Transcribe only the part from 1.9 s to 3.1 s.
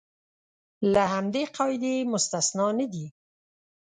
مستثنی نه دي.